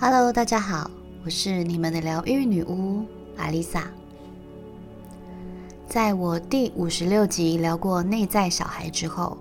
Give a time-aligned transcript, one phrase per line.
[0.00, 0.88] Hello，大家好，
[1.24, 3.04] 我是你们的疗愈女巫
[3.36, 3.90] 阿丽萨。
[5.88, 9.36] 在我第五十六集聊过内在小孩之后，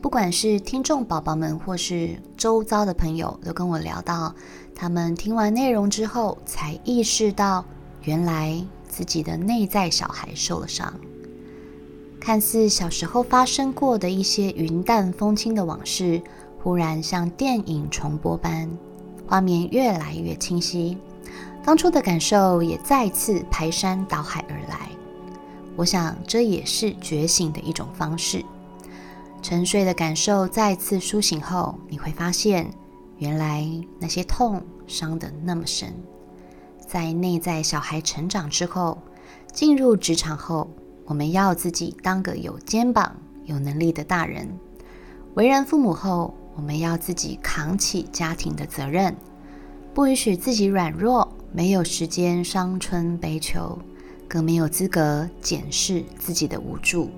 [0.00, 4.34] 不管是听众宝宝们，或是周遭的朋友，都跟我聊到，
[4.74, 7.64] 他们听完内容之后，才意识到
[8.02, 10.92] 原来自己的内在小孩受了伤。
[12.18, 16.20] 看似小时候发生过的一些云淡风轻的往事，
[16.60, 18.68] 忽然像电影重播般，
[19.32, 20.98] 画面越来越清晰，
[21.64, 24.90] 当初的感受也再次排山倒海而来。
[25.74, 28.44] 我想，这也是觉醒的一种方式。
[29.40, 32.70] 沉睡的感受再次苏醒后，你会发现，
[33.16, 33.66] 原来
[33.98, 35.94] 那些痛伤得那么深。
[36.86, 38.98] 在内在小孩成长之后，
[39.50, 40.68] 进入职场后，
[41.06, 44.46] 我们要自己当个有肩膀、有能力的大人；
[45.36, 49.16] 为人父母后，我们要自己扛起家庭的责任，
[49.94, 53.78] 不允许自己软弱，没有时间伤春悲秋。
[54.28, 57.10] 更没有资格检视自己的无助，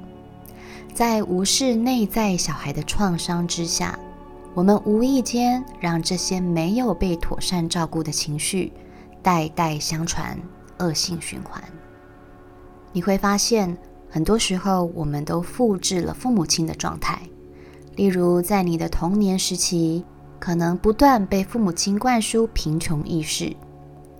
[0.92, 3.96] 在无视内在小孩的创伤之下，
[4.52, 8.72] 我们无意间让这些没有被妥善照顾的情绪
[9.22, 10.36] 代代相传，
[10.80, 11.62] 恶性循环。
[12.92, 13.78] 你会发现，
[14.10, 17.20] 很多时候我们都复制了父母亲的状态。
[17.96, 20.04] 例如，在你的童年时期，
[20.40, 23.54] 可能不断被父母亲灌输贫穷意识，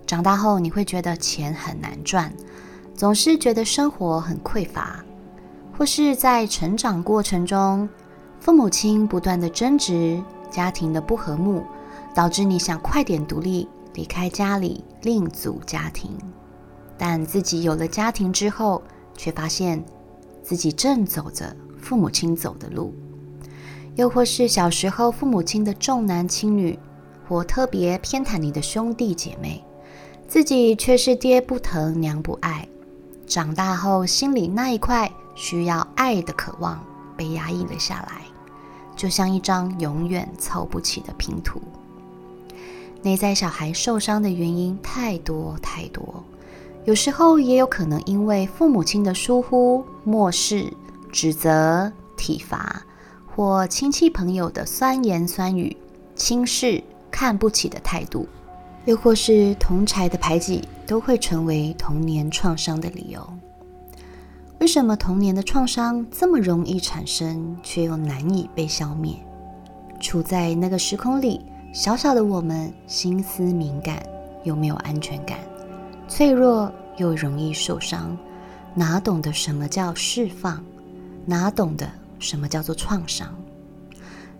[0.07, 2.33] 长大后你会觉得钱很难赚。
[2.95, 5.03] 总是觉得生活很匮乏，
[5.77, 7.89] 或是在成长过程中，
[8.39, 11.61] 父母亲不断的争执，家庭的不和睦，
[12.13, 16.11] 导致你想快点独立，离开家里，另组家庭。
[16.97, 18.81] 但自己有了家庭之后，
[19.17, 19.83] 却发现
[20.41, 22.93] 自己正走着父母亲走的路。
[23.95, 26.77] 又或是小时候父母亲的重男轻女，
[27.27, 29.63] 或特别偏袒你的兄弟姐妹，
[30.27, 32.67] 自己却是爹不疼娘不爱。
[33.25, 36.83] 长大后，心里那一块需要爱的渴望
[37.15, 38.21] 被压抑了下来，
[38.95, 41.61] 就像一张永远凑不齐的拼图。
[43.01, 46.23] 内在小孩受伤的原因太多太多，
[46.83, 50.71] 有时候也有可能因为父母亲的疏忽、漠视、
[51.11, 52.83] 指责、体罚，
[53.35, 55.75] 或亲戚朋友的酸言酸语、
[56.15, 56.81] 轻视、
[57.11, 58.25] 看不起的态度。
[58.85, 63.27] 又或是同柴的排挤，都会成为童年创伤的理由。
[64.59, 69.15] 为什么童年的创伤这么容易产生，却又难以被消灭？
[69.99, 71.41] 处在那个时空里，
[71.73, 74.01] 小小的我们心思敏感，
[74.45, 75.39] 又没有安全感，
[76.07, 78.17] 脆弱又容易受伤，
[78.73, 80.63] 哪懂得什么叫释放？
[81.25, 81.89] 哪懂得
[82.25, 83.33] 什么叫做创伤？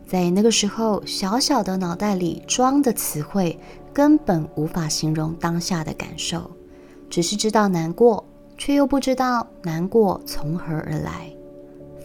[0.08, 3.60] 在那个时候，小小的脑袋里装的词汇。
[3.94, 6.52] 根本无法形容当下的感受，
[7.10, 8.26] 只是知道难过，
[8.58, 11.34] 却又不知道难过从何而来。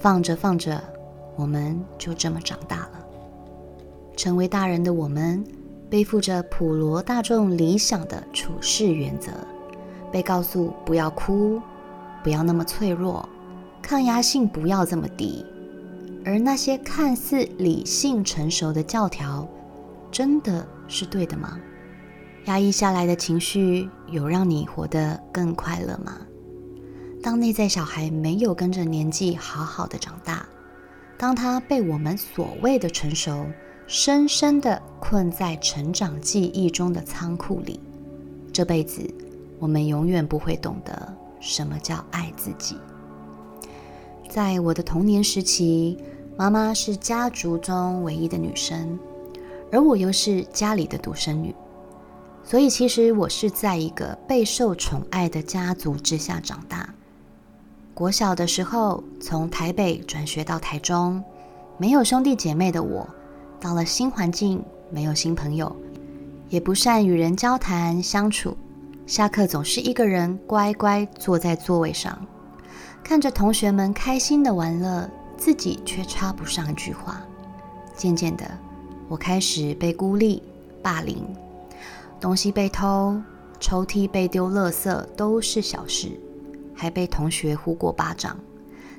[0.01, 0.81] 放着放着，
[1.35, 3.05] 我们就这么长大了。
[4.17, 5.45] 成为大人的我们，
[5.91, 9.33] 背负着普罗大众理想的处事原则，
[10.13, 11.61] 被告诉不要哭，
[12.23, 13.29] 不要那么脆弱，
[13.83, 15.45] 抗压性不要这么低。
[16.25, 19.49] 而那些看似理性成熟的教条，
[20.11, 21.59] 真的是对的吗？
[22.47, 26.17] 压抑下来的情绪有让你活得更快乐吗？
[27.23, 30.47] 当内在小孩没有跟着年纪好好的长大，
[31.19, 33.47] 当他被我们所谓的成熟
[33.87, 37.79] 深深的困在成长记忆中的仓库里，
[38.53, 39.03] 这辈子
[39.59, 42.77] 我们永远不会懂得什么叫爱自己。
[44.31, 45.99] 在我的童年时期，
[46.37, 48.97] 妈妈是家族中唯一的女生，
[49.73, 51.53] 而我又是家里的独生女。
[52.45, 56.89] 所以，其实我是在一个备受宠爱的家族之下长大。
[57.93, 61.21] 国小的时候，从台北转学到台中，
[61.77, 63.05] 没有兄弟姐妹的我，
[63.61, 64.63] 到了新环境，
[64.93, 65.75] 没有新朋友，
[66.49, 68.57] 也不善与人交谈相处。
[69.09, 72.17] 下课总是一个人乖乖坐在座位上，
[73.03, 77.21] 看着同学们开心的玩乐，自己却插不上一句话。
[77.97, 78.45] 渐渐的，
[79.09, 80.43] 我开始被孤立、
[80.83, 81.27] 霸凌。
[82.21, 83.21] 东西被偷，
[83.59, 86.09] 抽屉被丢，垃圾都是小事，
[86.75, 88.39] 还被同学呼过巴掌，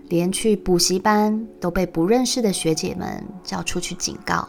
[0.10, 4.48] 连去补习班都被不认识的学姐们叫出去警告。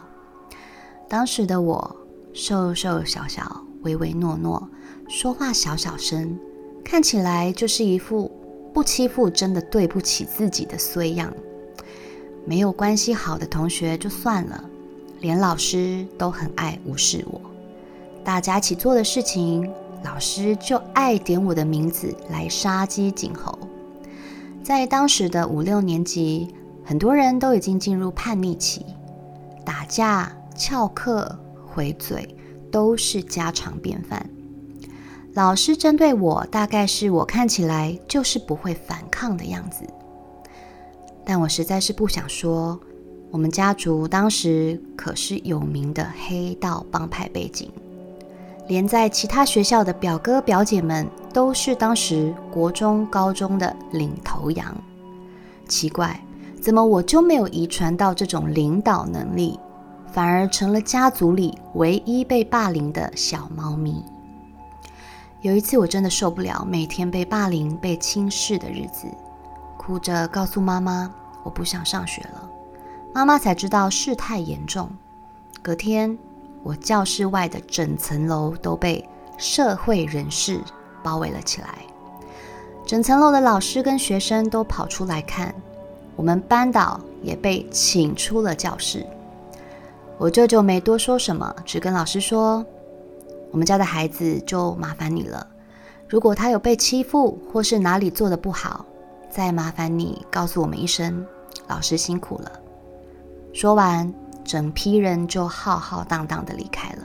[1.07, 1.95] 当时的我
[2.33, 4.67] 瘦瘦小小，唯唯诺诺，
[5.07, 6.37] 说话小小声，
[6.83, 8.31] 看起来就是一副
[8.73, 11.31] 不欺负真的对不起自己的衰样。
[12.45, 14.63] 没有关系好的同学就算了，
[15.21, 17.39] 连老师都很爱无视我。
[18.23, 19.71] 大家一起做的事情，
[20.03, 23.57] 老师就爱点我的名字来杀鸡儆猴。
[24.63, 26.53] 在当时的五六年级，
[26.83, 28.85] 很多人都已经进入叛逆期，
[29.65, 31.37] 打架、翘课、
[31.67, 32.35] 回嘴
[32.71, 34.29] 都是家常便饭。
[35.33, 39.83] 老师针对我，大概是我看起来就是不会反抗的样子，
[41.25, 42.79] 但我实在是不想说，
[43.31, 47.71] 我们家族当时可是有名的黑道帮派背景。
[48.67, 54.73] 连在其他学校的表哥表姐们都是当时国中、高中的领头羊。
[55.67, 56.23] 奇怪，
[56.61, 59.59] 怎么我就没有遗传到这种领导能力，
[60.13, 64.05] 反而成了家族里唯一被霸凌的小猫咪？
[65.43, 69.07] 有一次，我真的受不了每天被霸凌、被轻视的日子，
[69.77, 71.13] 哭着告诉妈妈
[71.43, 72.49] 我不想上学了。
[73.13, 74.89] 妈妈才知道事态严重。
[75.61, 76.17] 隔天。
[76.63, 79.05] 我教室外的整层楼都被
[79.37, 80.61] 社会人士
[81.03, 81.67] 包围了起来，
[82.85, 85.53] 整层楼的老师跟学生都跑出来看，
[86.15, 89.05] 我们班导也被请出了教室。
[90.17, 92.65] 我舅舅没多说什么，只跟老师说
[93.53, 95.47] ：“我们家的孩子就麻烦你了，
[96.09, 98.85] 如果他有被欺负或是哪里做的不好，
[99.29, 101.25] 再麻烦你告诉我们一声，
[101.69, 102.51] 老师辛苦了。”
[103.53, 104.13] 说完。
[104.45, 107.03] 整批人就浩浩荡荡的离开了。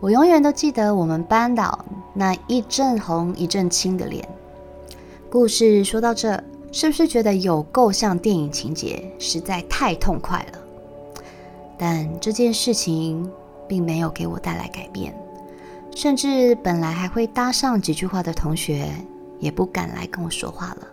[0.00, 4.28] 我永远都记得我们班导那一阵红一阵青的脸。
[5.30, 6.42] 故事说到这，
[6.72, 10.58] 是不是觉得有够像电影情节，实在太痛快了？
[11.78, 13.30] 但这件事情
[13.68, 15.14] 并没有给我带来改变，
[15.94, 18.88] 甚至本来还会搭上几句话的同学，
[19.38, 20.88] 也不敢来跟我说话了，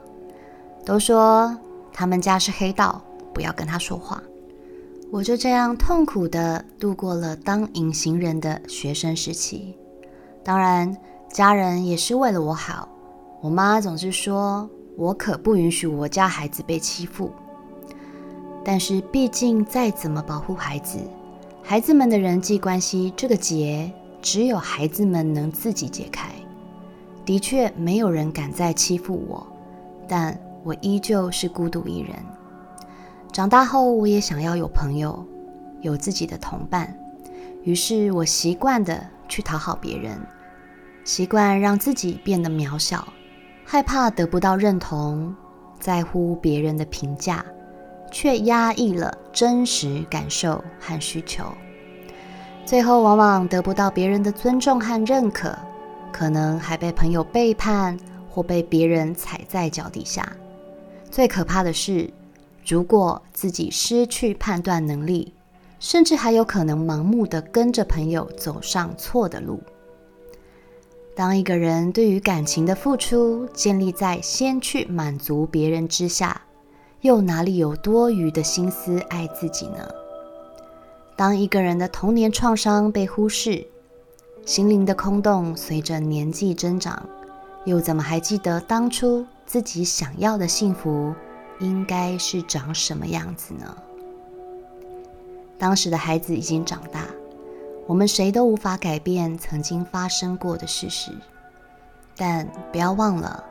[0.85, 1.57] 都说
[1.93, 3.01] 他们家是黑道，
[3.33, 4.21] 不要跟他说话。
[5.11, 9.77] 我就这样痛苦的度过了当隐形人的学生时期。
[10.43, 10.95] 当然，
[11.31, 12.89] 家人也是为了我好。
[13.41, 14.67] 我妈总是说
[14.97, 17.31] 我可不允许我家孩子被欺负。
[18.63, 20.97] 但是，毕竟再怎么保护孩子，
[21.67, 23.91] 孩子们的人际关系这个结，
[24.21, 26.29] 只有孩子们能自己解开。
[27.25, 29.45] 的确，没有人敢再欺负我，
[30.07, 32.11] 但我依旧是孤独一人。
[33.31, 35.25] 长大后，我也想要有朋友，
[35.81, 36.95] 有自己的同伴。
[37.63, 40.21] 于是我习惯的去讨好别人，
[41.03, 43.07] 习惯让自己变得渺小，
[43.63, 45.35] 害怕得不到认同，
[45.79, 47.43] 在乎别人的评价，
[48.11, 51.43] 却压抑了真实感受和需求。
[52.65, 55.57] 最后往往得不到别人的尊重和认可，
[56.11, 57.97] 可能还被朋友背叛，
[58.29, 60.35] 或被别人踩在脚底下。
[61.09, 62.09] 最可怕的是。
[62.67, 65.31] 如果自己失去判断能力，
[65.79, 69.61] 甚至还有可能盲目的跟着朋友走上错的路。
[71.15, 76.41] 当一个人对于感情的付出建立在先去满足别人之下，
[77.01, 79.87] 又哪里有多余的心思爱自己呢？
[81.15, 83.65] 当一个人的童年创伤被忽视，
[84.45, 87.07] 心灵的空洞随着年纪增长，
[87.65, 91.13] 又怎么还记得当初自己想要的幸福？
[91.59, 93.77] 应该是长什么样子呢？
[95.57, 97.05] 当时的孩子已经长大，
[97.87, 101.13] 我们谁都无法改变曾经发生过的事实。
[102.17, 103.41] 但不要忘了，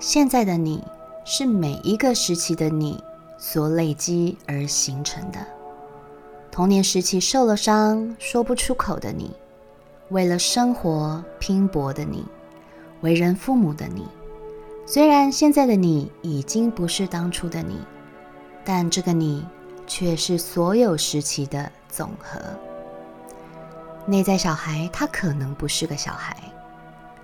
[0.00, 0.82] 现在的你
[1.24, 3.02] 是每一个时期的你
[3.38, 5.38] 所累积而形成的。
[6.50, 9.30] 童年时期受了伤、说不出口的你，
[10.10, 12.24] 为了生活拼搏的你，
[13.00, 14.06] 为人父母的你。
[14.84, 17.78] 虽然现在的你已经不是当初的你，
[18.64, 19.46] 但这个你
[19.86, 22.40] 却是所有时期的总和。
[24.04, 26.36] 内在小孩他可能不是个小孩，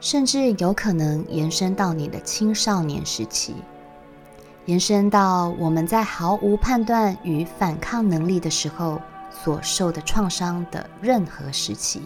[0.01, 3.57] 甚至有可能延伸到你的青少年时期，
[4.69, 12.03] 延伸到我们在毫无判断与反抗能力的时候所受的创伤的任何时期。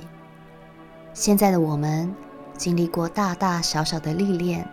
[1.13, 2.15] 现在的我们
[2.57, 4.65] 经历过大大小小的历练。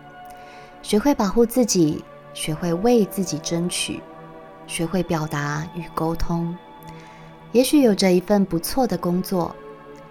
[0.82, 4.00] 学会保护自己，学会为自己争取，
[4.68, 6.56] 学会表达与沟通。
[7.50, 9.54] 也许有着一份不错的工作，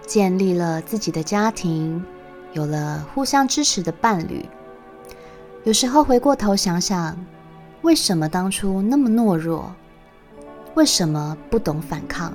[0.05, 2.05] 建立了自己的家庭，
[2.51, 4.45] 有了互相支持的伴侣。
[5.63, 7.17] 有时候回过头想想，
[7.81, 9.73] 为什么当初那么懦弱？
[10.75, 12.33] 为什么不懂反抗？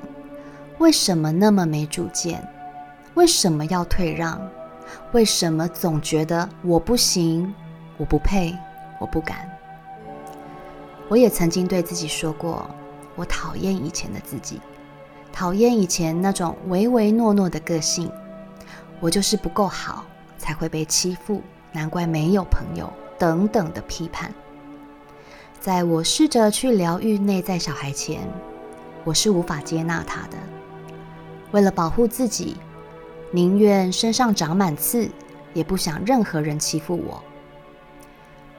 [0.79, 2.45] 为什么那么没主见？
[3.13, 4.41] 为什么要退让？
[5.11, 7.53] 为什么总觉得我不行？
[7.97, 8.55] 我不配，
[8.99, 9.49] 我不敢。
[11.07, 12.67] 我也曾经对自己说过，
[13.15, 14.59] 我讨厌以前的自己，
[15.31, 18.11] 讨厌以前那种唯唯诺诺的个性，
[18.99, 20.03] 我就是不够好，
[20.39, 24.33] 才会被欺负，难怪没有朋友等等的批判。
[25.65, 28.21] 在我试着去疗愈内在小孩前，
[29.03, 30.37] 我是无法接纳他的。
[31.53, 32.55] 为了保护自己，
[33.31, 35.09] 宁愿身上长满刺，
[35.55, 37.19] 也不想任何人欺负我。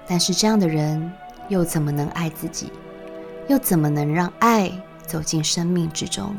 [0.05, 1.13] 但是这样的人
[1.49, 2.73] 又怎么能爱自己？
[3.47, 4.69] 又怎么能让爱
[5.07, 6.35] 走进生命之中？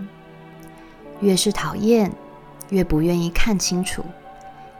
[1.21, 2.11] 越是讨厌，
[2.71, 4.03] 越不愿意看清楚，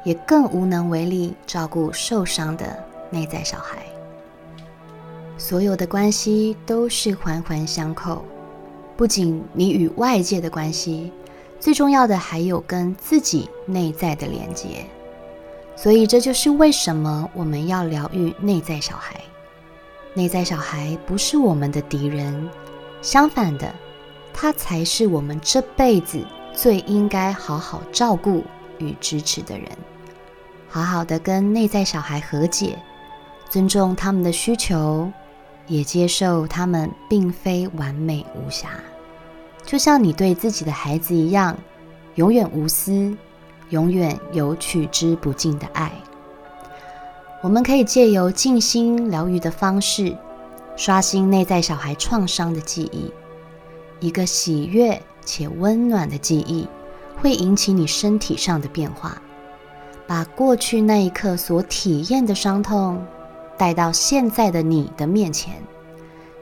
[0.03, 2.77] 也更无能为力照顾受伤的
[3.09, 3.77] 内在小孩。
[5.37, 8.25] 所有的关系都是环环相扣，
[8.95, 11.11] 不仅你与外界的关系，
[11.59, 14.85] 最重要的还有跟自己内在的连接。
[15.75, 19.21] 所以这就是为什么我们要疗愈内在小孩。
[20.15, 22.49] 内在小孩不是我们的敌人，
[23.03, 23.71] 相反的，
[24.33, 28.43] 他才是我们这辈子最应该好好照顾
[28.79, 29.67] 与支持的人。
[30.67, 32.75] 好好的跟内在小孩和解，
[33.47, 35.11] 尊重他们的需求，
[35.67, 38.69] 也接受他们并非完美无瑕，
[39.65, 41.57] 就像你对自己的孩子一样，
[42.15, 43.15] 永远无私，
[43.69, 45.91] 永远有取之不尽的爱。
[47.43, 50.15] 我们可以借由静心疗愈的方式，
[50.75, 53.11] 刷新内在小孩创伤的记忆。
[53.99, 56.67] 一个喜悦且温暖的记忆，
[57.17, 59.21] 会引起你身体上的变化，
[60.07, 63.05] 把过去那一刻所体验的伤痛
[63.57, 65.55] 带到现在的你的面前，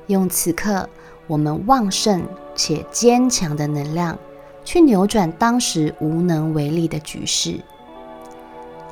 [0.07, 0.89] 用此刻
[1.27, 2.23] 我们旺盛
[2.55, 4.17] 且坚强的能量，
[4.63, 7.59] 去扭转当时无能为力的局势。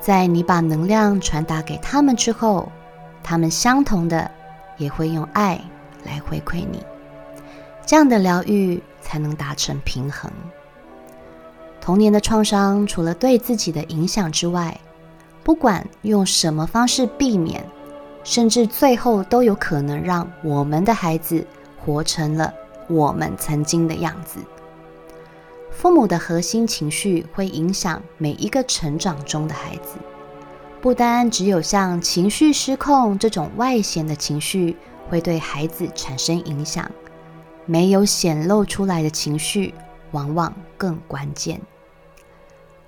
[0.01, 2.71] 在你把能量传达给他们之后，
[3.21, 4.29] 他们相同的
[4.77, 5.61] 也会用爱
[6.03, 6.83] 来回馈你，
[7.85, 10.31] 这样的疗愈才能达成平衡。
[11.79, 14.79] 童年的创伤除了对自己的影响之外，
[15.43, 17.65] 不管用什么方式避免，
[18.23, 21.45] 甚至最后都有可能让我们的孩子
[21.83, 22.53] 活成了
[22.87, 24.39] 我们曾经的样子。
[25.71, 29.95] 父母的核心情绪会影响每一个成长中的孩子，
[30.81, 34.77] 不单只有像情绪失控这种外显的情绪
[35.09, 36.89] 会对孩子产生影响，
[37.65, 39.73] 没有显露出来的情绪
[40.11, 41.59] 往往更关键。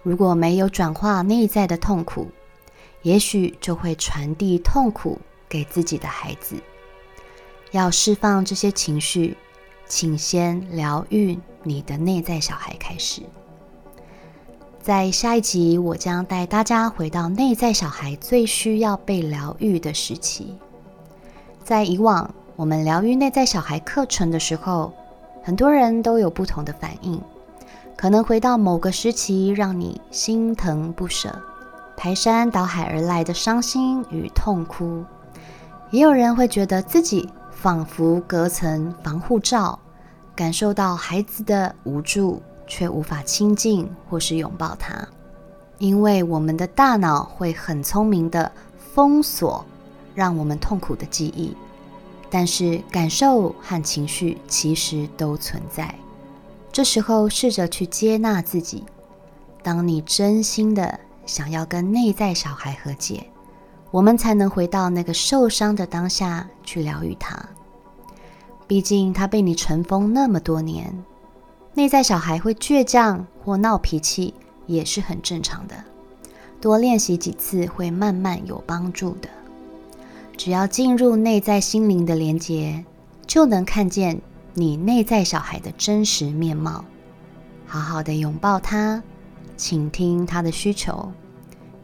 [0.04, 2.30] 如果没有转化内在的痛苦，
[3.06, 6.56] 也许就会传递痛苦给自己的孩子。
[7.72, 9.38] 要释放这些情绪。
[9.88, 13.22] 请先疗愈你的内在小孩开始。
[14.82, 20.58] 在下一集，我将带大家回到内在小孩最需要被疗愈的时期。
[21.64, 24.92] 在以往，我们疗愈内在小孩课程的时候，
[25.44, 27.22] 很多人都有不同的反应，
[27.96, 31.40] 可能回到某个时期让你心疼不舍、
[31.96, 35.04] 排山倒海而来的伤心与痛哭，
[35.92, 37.30] 也有人会觉得自己。
[37.52, 39.80] 仿佛隔层防护罩，
[40.36, 45.08] 感受到孩子的无助，却无法亲近或是拥抱他，
[45.80, 48.52] 因为我们的大脑会很聪明的
[48.94, 49.66] 封锁
[50.14, 51.58] 让我们痛苦的记忆，
[52.30, 55.96] 但是感受和情绪其实都存在。
[56.72, 58.84] 这时候试着去接纳自己，
[59.64, 63.30] 当你真心的想要跟内在小孩和解。
[63.92, 67.38] 我们才能回到那个受伤的当下去疗愈他。
[68.68, 71.04] 毕竟他被你尘封那么多年，
[71.74, 74.34] 内在小孩会倔强或闹脾气
[74.66, 75.76] 也是很正常的。
[76.60, 79.30] 多练习几次会慢慢有帮助的。
[80.36, 82.84] 只要进入内在心灵的连接，
[83.26, 84.20] 就能看见
[84.54, 86.84] 你内在小孩的真实面貌。
[87.66, 89.02] 好好的拥抱他，
[89.56, 91.12] 倾听他的需求。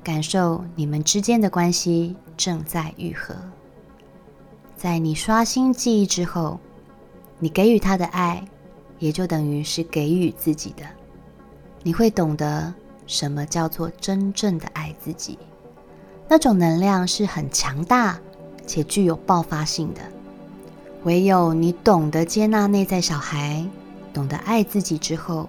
[0.04, 3.36] 感受你们之间的关系正在愈合。
[4.76, 6.60] 在你刷新记忆之后，
[7.38, 8.44] 你给予他的爱，
[8.98, 10.84] 也就等于是给予自己的。
[11.84, 12.74] 你会懂得
[13.06, 15.38] 什么叫做真正的爱自己，
[16.28, 18.20] 那种能量是很强大
[18.66, 20.02] 且具有爆发性的。
[21.04, 23.64] 唯有你懂得接纳内在小孩，
[24.12, 25.48] 懂得爱自己之后，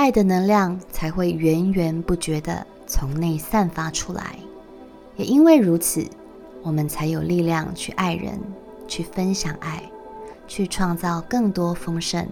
[0.00, 2.66] 爱的能量才会源源不绝的。
[2.86, 4.34] 从内散发出来，
[5.14, 6.08] 也因为如此，
[6.62, 8.40] 我们才有力量去爱人，
[8.88, 9.82] 去分享爱，
[10.48, 12.26] 去创造更多丰盛，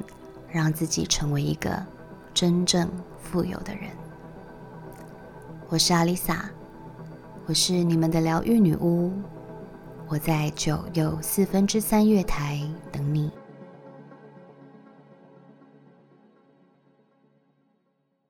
[0.50, 1.84] 让自己成为一个
[2.32, 2.88] 真正
[3.20, 3.90] 富有的人。
[5.68, 6.48] 我是阿丽萨，
[7.44, 9.12] 我是你们的疗愈女巫，
[10.08, 13.30] 我在九又四分之三月台等你。